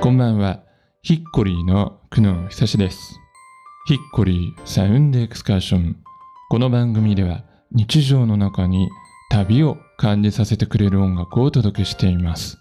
[0.00, 0.60] こんばんは。
[1.02, 3.20] ヒッコリーの久野久志です。
[3.86, 5.96] ヒッコリーサウンドエクスカーション。
[6.48, 8.88] この番組では日常の中に
[9.30, 12.56] 旅を感じさせてくれる音楽をお届けしています。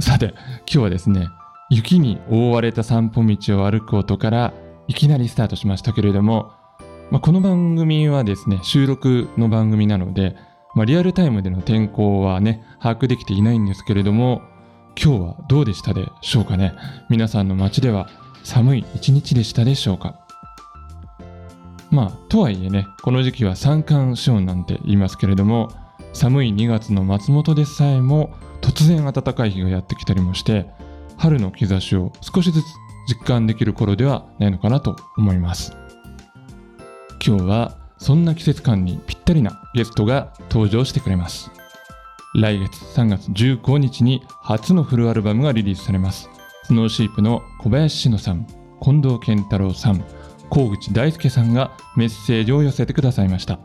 [0.00, 1.28] さて、今日はですね、
[1.68, 4.54] 雪に覆われた散歩道を歩く音から
[4.88, 6.53] いきなりスタートしましたけれども、
[7.10, 10.36] まあ、この番組はですね、収録の番組なので、
[10.74, 14.42] まあ、リアルタイムでの天候はね、把握できていないんですけれども、
[15.00, 16.72] 今日はどうでしたでしょうかね？
[17.08, 18.08] 皆さんの街では
[18.42, 20.20] 寒い一日でしたでしょうか？
[21.90, 25.68] まあとはいえねこの時期は三寒四温なんて言いますけれども
[26.12, 30.66] 寒い2月の松本でさえも突然暖かい日がやってきたりもして
[31.16, 32.64] 春の兆しを少しずつ
[33.08, 35.76] 実感できる頃ではないのかなと思います。
[37.26, 41.50] 今日はそんな季節感にぴったりなゲストが登場してくれます
[42.36, 46.28] 来月3月15日に初のフルアルバムがリリースされます。
[46.64, 48.44] スノーシープの小林志乃さん、
[48.82, 50.04] 近藤健太郎さん、
[50.50, 53.60] 河口大輔さんがメッセージを寄せてくださいました。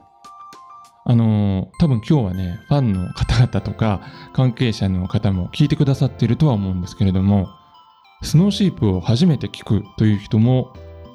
[1.05, 4.01] あのー多分今日はね、ファンの方々とか
[4.33, 7.47] 関係者の方も聞いてくださっているとは思うんですけれども、
[8.21, 10.73] スノーシープを初めて聞くという人も、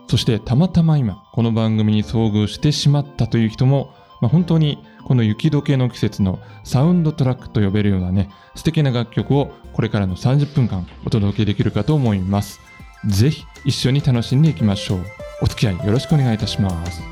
[0.09, 12.61] そしてたまたま今この番組に遭遇してしまったという人も、まあ、本当にこの雪解けの季節のサウンドトラックと呼べるようなね素敵な楽曲をこれからの30分間お届けできるかと思います。
[13.07, 15.05] ぜひ一緒に楽しんでいきましょう。
[15.43, 17.03] お付き合いよろしくお願いいたします。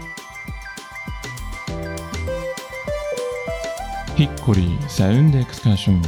[4.17, 6.03] ヒッコリーサウンドエクスカーション。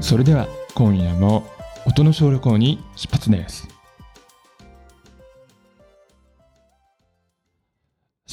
[0.00, 1.46] それでは今夜も
[1.86, 3.73] 音の小旅行に出発です。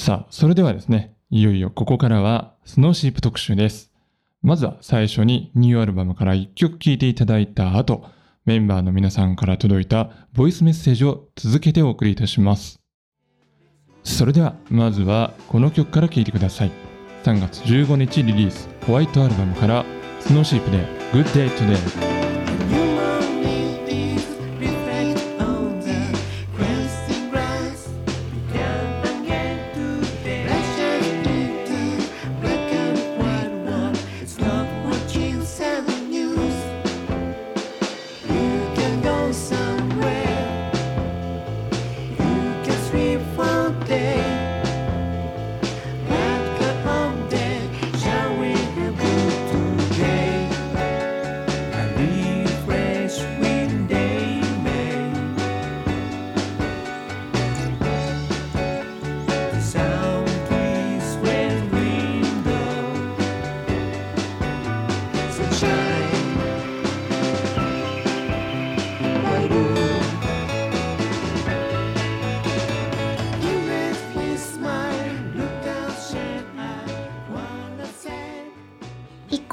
[0.02, 3.92] さあ、それではですね、いよいよここからはスノーシープ特集です。
[4.42, 8.04] まずは最初にニューアルバムから1曲聴いていただいた後、
[8.44, 12.80] メンバーの皆さんから届いたボイスメッセージを続けてお送りいたします。
[14.04, 16.72] それでは、まずはこの曲から聴いてください。
[17.24, 19.86] 3月15日リリース、ホワイトアルバムから、
[20.20, 20.80] スノーシープで
[21.14, 22.11] Good Day Today。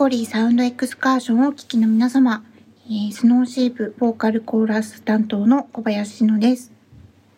[0.08, 2.42] ヒッコリーサウンドエクスカーションをお聞きの皆様、
[2.86, 6.72] えースノーシープボーカルコーラス担当の小林志乃です。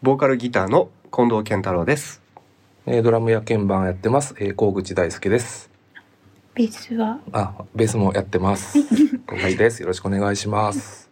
[0.03, 2.22] ボーカルギターの近藤健太郎です。
[2.86, 4.36] えードラムや鍵盤やってます。
[4.38, 5.69] えー、河口大輔です。
[6.54, 7.19] ベースは？
[7.32, 8.78] あ、ベースもやってます。
[9.26, 9.82] 小 林です。
[9.82, 11.09] よろしくお願いします。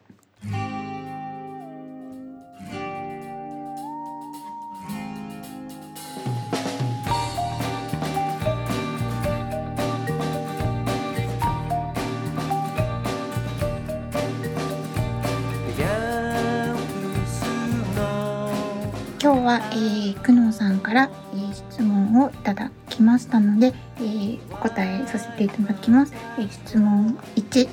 [21.34, 26.12] えー質問をいただきましたので、えーお答えさせていただきます。
[26.38, 27.68] えー質問1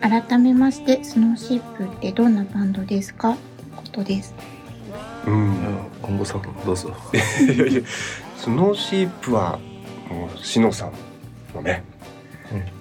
[0.00, 3.36] 改めましてスノーシープってどんなバンドですか？
[3.76, 4.34] ことです。
[5.26, 5.34] うん。
[5.34, 6.94] うん、近藤さんどうぞ。
[7.54, 7.82] いやいや
[8.36, 9.58] スノーシープは
[10.08, 10.92] もうしのさん
[11.54, 11.82] のね、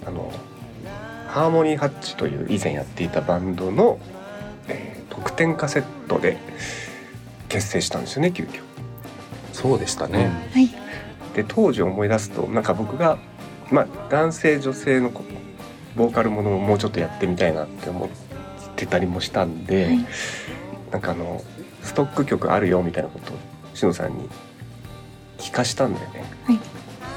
[0.05, 0.31] あの
[1.27, 3.97] ハーモニーハッチという以前やっていたバンドの、
[4.67, 6.37] えー特典カセットで
[7.49, 8.61] 結成したんですよね急遽。
[9.67, 10.31] そうでしたね。
[10.53, 10.69] はい。
[11.35, 13.17] で当時思い出すとなんか僕が
[13.69, 15.23] まあ男性女性のこ
[15.95, 18.09] ボーカルものをもうちょっとやってみたいなって思っ
[18.75, 20.05] てたりもしたんで、はい
[20.91, 21.43] なんかあの
[21.83, 23.35] ストック曲あるよみたいなことを
[23.73, 24.29] しのさんに
[25.37, 26.23] 聞かしたんだよね。
[26.45, 26.59] はい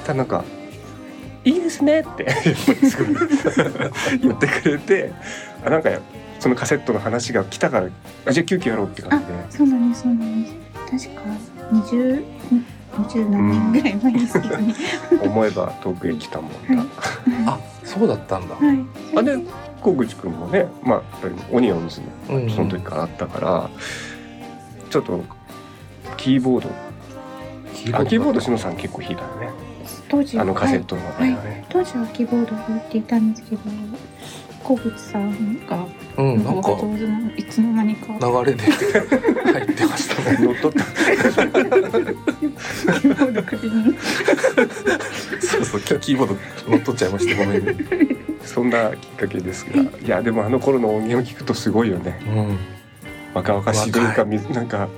[0.04, 0.44] ただなんか
[1.44, 2.26] 「いいですね」って
[4.20, 5.12] 言ってくれて
[5.64, 5.90] あなんか
[6.40, 7.88] そのカセットの話が来たから
[8.26, 9.32] あじゃあ急遽やろうって感じで。
[9.50, 12.24] そうなんですそうなんです確か20
[12.92, 14.74] 20何年ぐらい前ですけどね。
[15.22, 16.84] 思えば遠くへ来たもんだ、
[17.46, 18.78] あそうだったんだ、はい。
[19.16, 19.38] あで
[19.80, 22.50] 小口くんもねまあやっぱりオニオンズうんうん。
[22.50, 23.70] その時からあったから、
[24.90, 25.22] ちょっと
[26.16, 26.68] キーボード。
[27.74, 29.50] キあキーボードしのさん結構弾いたよね。
[30.08, 33.62] 当時はあのカセットの中ではね、当時はキーボードを弾いていたんですけど、
[34.62, 35.86] 小口さんが
[36.16, 36.72] うんなんか。
[37.36, 38.06] いつの間にか。
[38.20, 40.38] 流れで入ってましたね。
[40.40, 40.84] 乗っ取った。
[43.00, 43.98] キーボード首に。
[45.40, 46.36] そうそうキキーボード
[46.70, 47.76] 乗っ取っちゃいましたごめんね。
[48.44, 49.82] そんなきっかけですが。
[49.82, 50.08] い。
[50.08, 52.20] やでもあの頃の音源を聞くとすごいよね。
[52.26, 52.58] うん。
[53.34, 54.88] 若々しいというかみなんか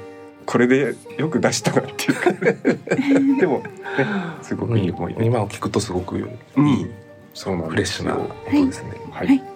[0.46, 2.32] これでよく出したなっていうか。
[3.40, 4.06] でもね
[4.42, 6.24] すごくいい思い出、今を聞くとすごくいい。
[6.56, 6.90] うん。
[7.34, 9.38] そうなんフレッシュな音ですね、はい、はい。
[9.38, 9.51] で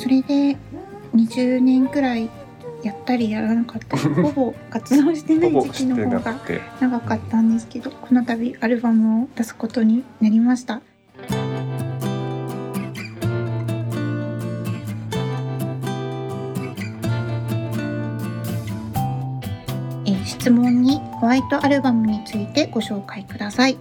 [0.00, 0.56] それで
[1.14, 2.30] 20年くらい
[2.82, 3.98] やったりやらなかった。
[3.98, 6.40] り ほぼ活動してない時期の方が
[6.80, 10.80] 長かったんですけどこの度アルバムを出すことになりました。
[20.06, 23.76] えー質問にホワイトアルバムについてご紹介ください。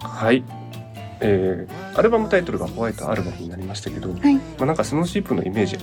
[0.00, 0.42] はい、
[1.20, 4.34] えーアルバムタイトルがホワイトアルバムになりましたけど、はい。
[4.36, 5.76] まあ、なんかスノーシープのイメージ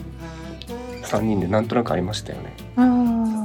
[1.04, 2.54] 3人でなんとなく合いましたよね。
[2.78, 3.42] あ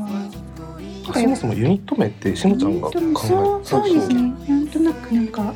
[1.08, 4.32] あそもそもユニット名ってしのちゃんが考えそうそうですね。
[4.48, 5.52] なんとなくなんか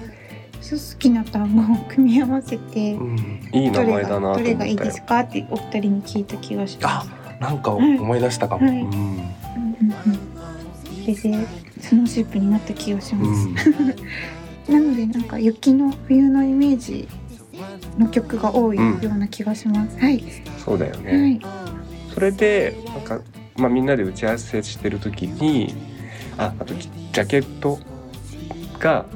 [0.71, 3.51] 好きな単語を組み合わせて、うん。
[3.53, 7.11] いい名前だなどれがいいですかってお二人に聞いた気がしまあす。
[7.41, 8.87] なんか思い出したかも、はい、うん。
[8.87, 10.19] うんうんうん。
[10.85, 11.47] それで
[11.81, 13.71] スノーシープになった気がします。
[13.71, 13.95] うん
[14.69, 17.09] なのでなんか雪の冬のイメージ
[17.99, 19.99] の曲が多いような気がします。
[19.99, 20.25] はい。
[20.65, 21.41] そうだよはね、い。
[22.13, 23.21] それでなんか、
[23.57, 25.75] まあ、みんなで打ち合わせしてる時に
[26.39, 27.79] ああとジャケット
[28.79, 29.07] が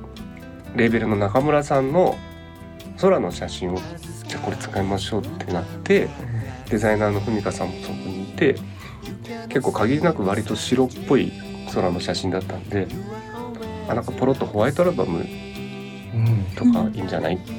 [0.76, 2.16] レーベルの中村さんの
[3.00, 3.78] 空の写真を
[4.26, 6.08] じゃあこれ使いましょうってなって
[6.70, 8.56] デザイナーの文香さんもそこにいて
[9.48, 11.32] 結構限りなく割と白っぽい
[11.72, 12.86] 空の写真だったんで
[13.88, 16.44] あなんかポロッとホワイトアルバムうん。
[16.54, 17.52] とかいいんじゃないって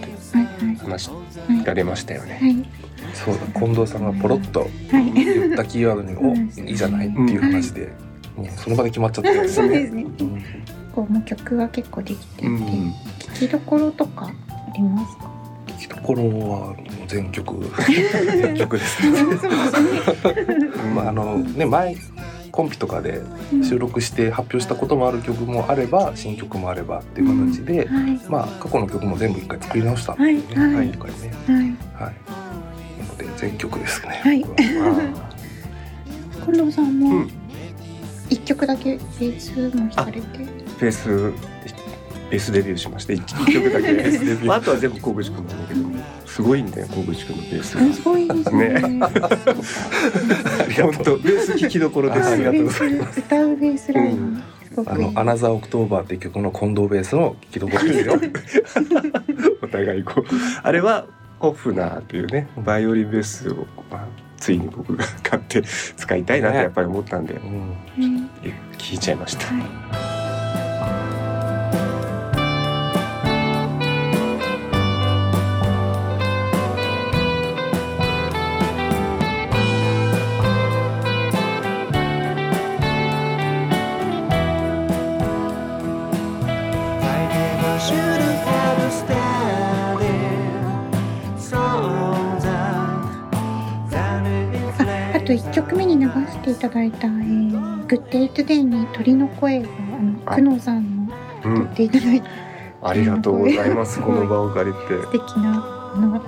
[0.83, 1.15] 話は
[1.61, 1.63] い。
[1.63, 2.39] が出ましたよね。
[2.41, 2.65] はい。
[3.13, 4.67] そうだ近藤さんがポロッとは
[4.99, 5.11] い。
[5.13, 6.67] 言ったキーワードに「おうん。
[6.67, 7.91] いいじゃない?」っていう話で、
[8.35, 10.05] もうその場で決まっちゃったん ですね。
[10.95, 12.57] こうもう曲は結構できていて、うん。
[13.35, 14.31] 聞きどころとかあ
[14.75, 15.29] りますか？
[15.67, 16.75] 聞きどころはもう
[17.07, 17.55] 全曲。
[18.41, 19.19] 全曲ですね。
[20.95, 21.95] まああのね前
[22.59, 23.21] コンピとかで
[23.63, 30.65] 収録して発表したこともある曲もあれば新曲もあればっていう形で、はいまあ過去の曲も全部一回作り直したんですよね。
[30.65, 31.33] はいはい今回ね。
[31.47, 31.55] はい。
[31.55, 32.15] はい。
[32.99, 34.09] なので全曲ですね。
[34.09, 34.43] はい
[36.43, 37.29] 近藤さんうもん
[38.29, 40.39] 一曲だけベースも弾かれて、
[40.81, 41.31] ベース
[42.29, 44.45] ベースデビューしまして一曲だけベースデビュー。
[44.45, 45.89] まああとは全部小口くんなんだけど
[46.25, 48.69] すごいんだよ小口くんのベースあすごいですね。
[48.69, 48.99] ね。
[50.81, 52.29] 本当ベース聴きどころです。
[52.29, 58.19] ありがとうございベース歌うベースラインすごあの Another October っていう曲の近藤ベースの聴きどころですよ。
[59.63, 60.25] お互いこう。
[60.61, 61.07] あれは
[61.39, 67.35] ホフナーというねバイオリンベースを、まあ、ついに僕が買って使いたいなってやっぱり思ったんで。
[67.35, 67.69] うん。
[67.97, 68.29] ね
[68.77, 69.47] 聴いちゃいました。
[69.47, 69.88] はい。
[95.29, 101.13] と一曲目に流していただいた、えー、 Good Day Today に鳥の声があのあ久能さんの
[101.45, 102.29] うん撮っていただいた
[102.81, 105.53] ありがとうございますこの場を借り素敵な
[105.97, 106.21] のあ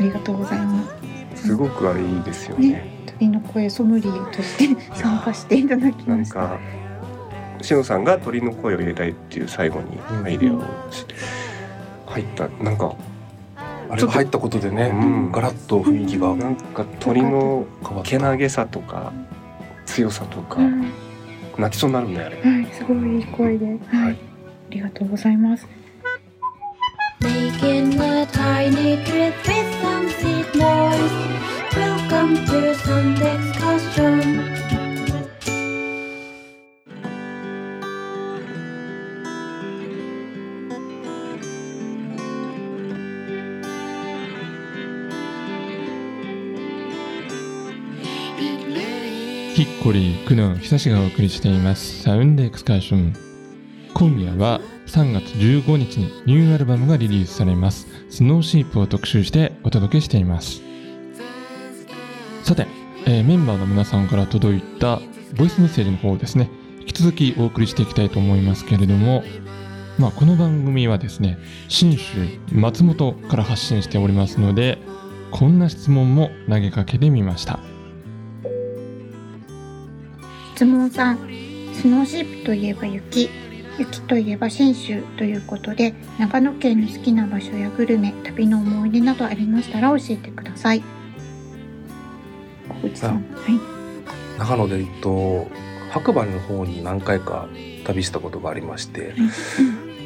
[0.00, 0.94] りがとうございます。
[1.30, 6.40] てすごくあれいいですよねね鳥の声ソムリエとして参加していただきました。
[6.40, 6.58] なんか
[7.62, 11.06] しのさんが鳥の声を入れたいっていう最後にアイデアをし
[12.06, 12.92] 入ったなんか
[13.90, 17.66] あれが入ったことでね、うんガラッと雰囲気がなんか鳥の。
[18.04, 19.12] けなげさとか
[19.86, 20.72] 強さとかはい
[21.60, 24.16] 泣きそうになるねあれはい、すごいいい声で、はい、はいあ
[24.70, 25.66] りがとうございます。
[27.20, 31.12] Making a tiny trip with some seed boys.
[31.74, 32.68] Welcome to.
[49.88, 52.02] ヒッコリー、クノン、久しがお送りしています。
[52.02, 53.14] サウンドエクスカーション。
[53.94, 60.60] 今夜は3月15日にニューアルバムがリリースされますスノーシープを特集してお届けしています
[62.42, 62.66] さて、
[63.06, 65.00] えーメンバーの皆さんから届いた
[65.36, 69.24] ボイスメッセージの方をですね引き続きお送りしていきたいと思いますけれども
[69.98, 74.78] まあこの番組はですね信州松本から発信しておりますので
[75.30, 77.58] こんな質問も投げかけてみました
[80.58, 81.18] 質問さん
[81.72, 83.30] スノーシープといえば雪
[83.78, 90.82] 雪といえば信州ということで長野県の好きな場所やグルメ旅の思い出などありましたら教えてください。
[92.82, 93.12] 小口さん。
[93.12, 94.40] はい。
[94.40, 95.46] 長野で言うと
[95.92, 97.48] 白馬の方に何回か
[97.84, 99.14] 旅したことがありまして、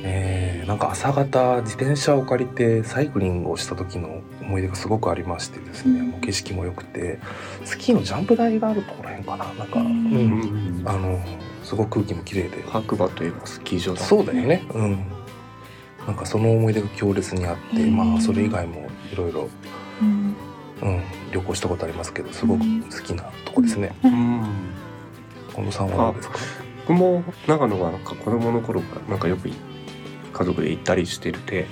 [0.03, 6.09] えーなんか朝方自転車を借りてサイクリングをした時の思い出がすごくありましてですね、うん。
[6.11, 7.19] もう景色も良くて
[7.65, 10.05] スキーのジャンプ台があるところらへんかななんか、ううん。
[10.13, 10.89] んうん。
[10.89, 11.21] あの
[11.65, 12.63] すごく空気も綺麗で。
[12.69, 14.65] 白馬といえばスキー場だそうだよね。
[14.73, 15.05] うん。
[16.07, 19.49] なんかその思い出が強烈にあって、へーまあそれ以外もいろいろ
[20.01, 20.37] うん。
[20.83, 22.67] うん旅行したことありますけどすごく好
[23.03, 24.43] きなとこですね、うん。
[25.55, 26.39] 近藤さんはどうですか？
[26.89, 29.49] 僕も長野はなんか子供の頃からなんかよく
[30.33, 31.67] 家族で行ったりしてるて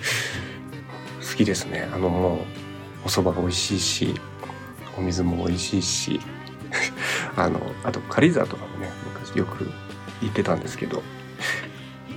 [1.28, 1.88] 好きですね。
[1.92, 2.38] あのもう
[3.04, 4.14] お蕎麦が美味しいし
[4.96, 6.20] お水も美味しいし
[7.36, 9.70] あのあと軽井沢とかもね昔よく
[10.20, 11.02] 行ってたんですけど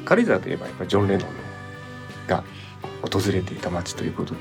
[0.05, 1.29] 軽井沢といえばやっぱりジョン・レノン
[2.27, 2.43] が
[3.01, 4.39] 訪れていた街ということで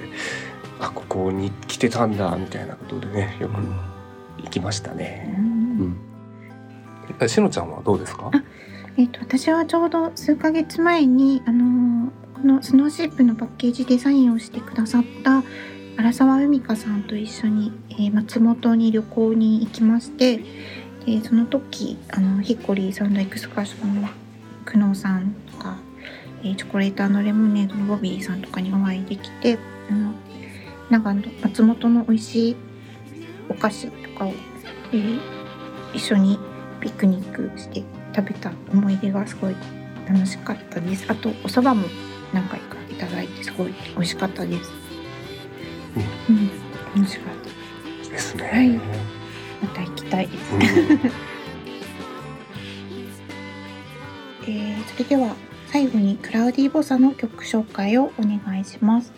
[0.80, 3.54] あここに来てたんだみたいなことでねよく
[4.42, 5.32] 行きましたね。
[5.38, 5.96] うん。
[7.20, 8.30] えしのちゃんはどうですか？
[8.96, 15.44] えっと私はちょうど数ヶ月前にあのーこのスノーシープのパッケージデザインをしてくださった
[15.96, 20.38] 荒沢海香さんと一緒に、えー松本に旅行に行きまして
[21.06, 24.08] でその時あのヒッコリーサンドエクスカーションの
[24.64, 25.78] 久能さんとか、
[26.42, 29.58] えーチョコレートレモネードのボビーさんとかにお会いできて
[29.88, 30.12] あの
[30.90, 32.56] 長野松本の美味しい
[33.48, 34.32] お菓子とかを、
[34.92, 35.20] えー
[35.94, 36.38] 一緒に
[36.80, 37.84] ピクニックして
[38.14, 39.56] 食べた思い出がすごい
[40.08, 41.06] 楽しかったです。
[41.08, 41.88] あとお蕎麦も
[42.32, 44.70] 何回かいただいてすごい美味しかったです。
[46.28, 46.48] うん、
[46.96, 48.44] 楽しかったですね。
[48.44, 48.70] はい。
[48.70, 50.62] また行きたいです、うん。
[54.44, 55.34] えーそれでは
[55.68, 59.12] 最後にクラウディボサの曲紹介をお願いします。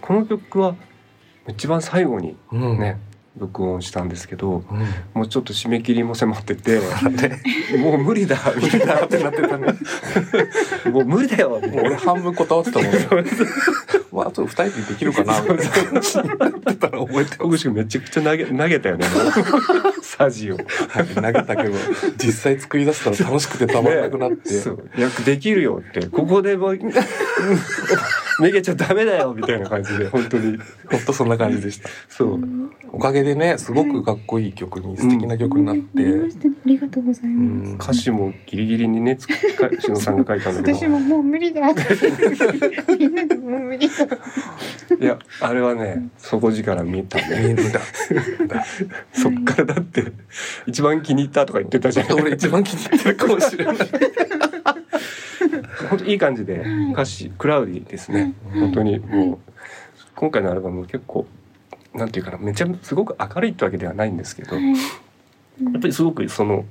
[0.00, 0.74] この曲は
[1.48, 2.78] 一番最後にうん。
[2.78, 2.98] ね、
[3.38, 4.78] 録音したんですけどうん。
[5.14, 6.80] もうちょっと締め切りも迫ってて
[7.78, 9.74] もう無理だみたいなってなってたね
[10.92, 12.98] もう無理だよもう俺半分断ってたもんね。
[14.12, 16.00] まあ、あと二人でできるかなみたいな。
[16.00, 19.06] ってたら覚えて小口君めちゃくちゃ投げ投げたよね
[20.02, 21.74] サジをはい投げたけど、
[22.18, 24.50] 実際作り出したら楽しくてたまらなくなって。
[24.50, 24.90] そう。
[24.96, 26.06] いやできるよって。
[26.08, 26.78] ここでもう
[28.42, 30.58] めげちゃダメだよみたいな感じで本当に。
[30.90, 31.88] ほんとそんな感じでした。
[32.08, 32.40] そう。
[32.92, 37.74] おかげでね、すごくかっこいい曲に、素敵な曲になって、ありがとうございうます、ん。
[37.76, 39.34] 歌詞もギリギリにねつか
[39.80, 40.78] 篠さんが書いたんだけど。
[40.78, 41.68] 私ももう無理だ。
[42.98, 44.04] みんなでもう無理だ。
[45.00, 47.54] いやあれはね底力見たね。
[47.54, 47.62] みんな、
[49.14, 50.12] そっからだって
[50.66, 52.12] 一番気に入ったとか言ってたじゃん。
[52.12, 53.76] 俺一番気に入ってるかもしれない。
[55.92, 58.34] 本当いい感じで歌詞クラウディですね。
[58.52, 58.98] 本当に。
[58.98, 59.38] もう
[60.14, 61.26] 今回のアルバム結構
[61.94, 64.62] なんていうかなめちゃすごく明るいってわけではないんですけどや
[65.76, 66.64] っぱりすごくその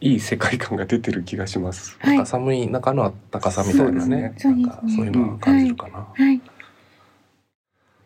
[0.00, 1.96] いい世界観が出てる気がします。
[2.00, 2.16] はい。
[2.16, 4.16] なんか寒い中の暖かさみたいなね。
[4.16, 4.34] ね。
[4.44, 6.06] なんかそういうのは感じるかな。
[6.14, 6.40] はい。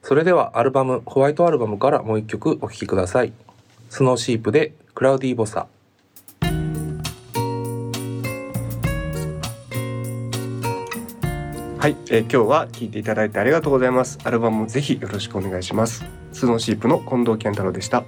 [0.03, 3.33] それではアルバム、ホワイトアルバムからもう一曲お聴きください。
[3.91, 5.67] スノーシープでクラウディーボサ。
[11.83, 14.17] はい、えー今日は聴いていただいてありがとうございます。
[14.23, 16.05] アルバムもぜひよろしくお願いします。
[16.33, 18.05] スノーシープの近藤健太郎でした。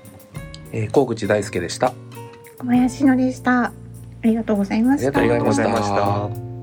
[0.70, 1.92] えー、河口大輔でした。
[2.60, 3.72] 小林野でしたあ
[4.22, 6.53] りがとうございましたありがとうございました。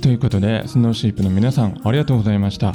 [0.00, 2.74] ということで、スノーシープの皆さん、ありがとうございました。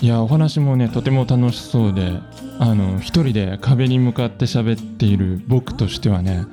[0.00, 2.20] いやお話もねとても楽しそうで
[2.58, 6.44] あの一人で壁に向かって喋っている僕としてはね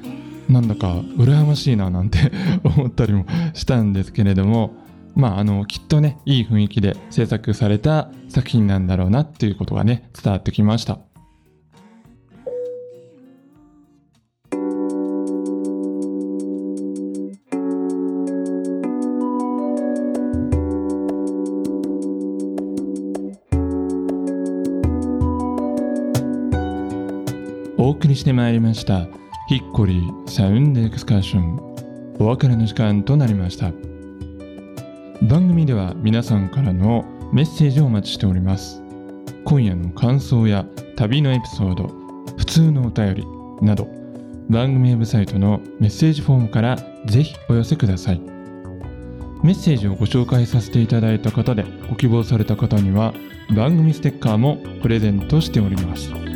[0.47, 2.31] なんだか羨ましいななんて
[2.63, 4.73] 思ったりもしたんですけれども
[5.15, 10.99] まああのきっとねいい雰囲気で制作された作品なんだろうなっていうことがね伝わってきました
[27.83, 29.07] お送りしてまいりました。
[29.49, 33.73] ヒッコリーサウンドエクスカーションお別れの時間となりました。
[35.21, 38.81] 番組では皆さんからのメッセージをお待ちしております。
[39.43, 41.89] 今夜の感想や旅のエピソード
[42.37, 43.25] 普通のお便り
[43.61, 43.89] など
[44.49, 48.21] 番組ウェブサイトのメッセージフォームからぜひお寄せください。
[49.43, 53.13] メッセージをご紹介させていただいた方でご希望された方には
[53.53, 56.32] 番組ステッカーもプレゼントしております。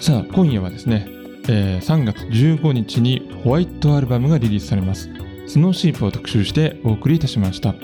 [0.00, 1.06] さあ今夜はですね、
[1.46, 5.10] えー3月15日にホワイトアルバムがリリースされます。
[5.46, 7.74] スノーシープを特集してお送りいたしました。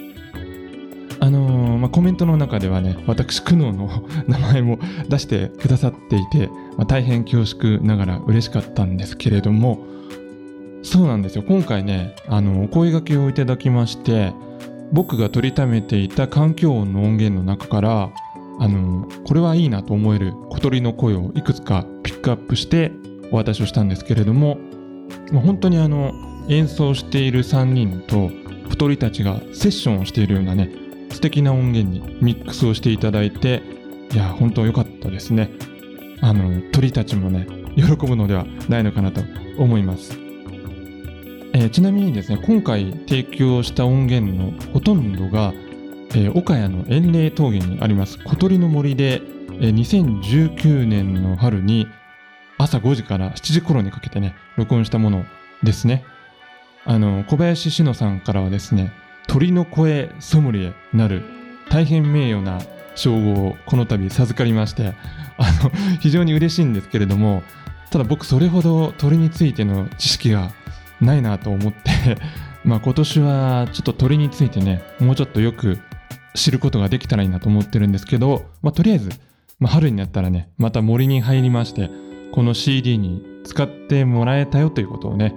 [1.20, 4.78] あのーまあ、コメントの中ではね私苦悩の 名前も
[5.10, 9.80] 出してくださっていて、まあ、大変恐縮ながら嬉しかったんですけれども
[10.82, 11.44] そうなんですよ。
[11.46, 14.32] 今回ねあのお声掛けをいただきまして
[14.90, 18.10] 僕が取りためていた環境音の音源の中から
[18.58, 22.92] あのこれはいいなと思える小鳥の声をいくつかピックアップして
[23.30, 24.58] お渡しをしたんですけれども、
[25.32, 26.12] まあ本当にあの
[26.48, 28.30] 演奏している3人と
[28.70, 30.70] 小鳥たちがセッションをしているようなね
[31.10, 33.62] 素敵な音源にミックスをしていただいて
[34.12, 35.50] いや本当良かったですね。
[36.20, 39.20] あの鳥たちもね喜ぶのではないのかなと
[39.58, 40.12] 思います、
[41.52, 45.52] えーちなみにですね今回提供した音源のほとんどが
[46.16, 49.20] えー岡谷の遠霊峠にあります小鳥の森で、
[49.60, 51.86] えー2019年の春に
[52.58, 55.26] 朝5時から7時頃にかけてね録音したもの
[55.62, 56.04] ですね。
[56.86, 58.92] あの小林志乃さんからはですね
[59.26, 61.22] 鳥の声ソムリエなる
[61.68, 62.60] 大変名誉な
[62.94, 64.94] 称号をこの度授かりまして
[65.36, 67.42] あの非常に嬉しいんですけれども
[67.90, 70.52] ただ僕それほど鳥についての知識が
[71.00, 72.16] ないなと思って
[72.64, 75.80] まあ今年はちょっと鳥についてねもうちょっとよく
[76.36, 79.10] 知ることができたらいいなと思ってるんですけど、まあ、とりあえず、
[79.58, 81.90] まあ、春になったらねまた森に入りまして
[82.32, 85.34] この CD に使ってもらえたよということをね、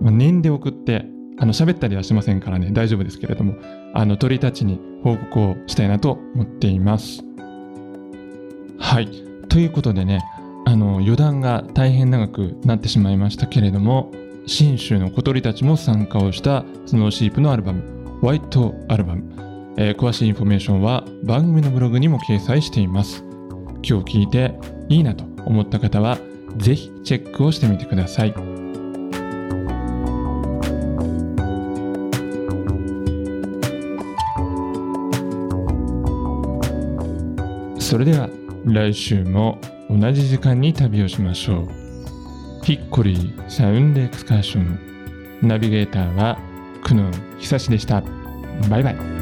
[0.00, 1.04] まあ、念で送って
[1.40, 3.54] あの喋ったりはしませんからね大丈夫ですけれども
[3.94, 7.22] あの鳥たちに報告をしたいなと思っています。
[8.78, 9.08] はい。
[9.48, 10.20] ということでね
[10.66, 14.12] あの余談が大変長くなってしまいましたけれども
[14.46, 17.82] 信州の小鳥たちも参加をしたスノーシープのアルバム
[18.20, 19.24] 「ホワイトアルバム」
[19.80, 23.22] えー詳しいインフォメーションは番組のブログにも掲載しています。
[23.88, 24.52] 今日聞いて
[24.88, 26.18] いいなと思った方は
[26.56, 28.34] ぜひチェックをしてみてください。
[37.80, 38.28] それでは
[38.64, 41.68] 来週も同じ時間に旅をしましょう。
[42.64, 44.80] ヒッコリーサウンドエクスカーション。
[45.40, 46.36] ナビゲーターは
[46.82, 48.02] 久野久志でした。
[48.68, 49.17] バイバイ。